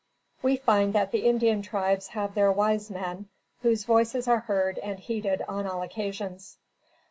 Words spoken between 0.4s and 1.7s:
We find that the Indian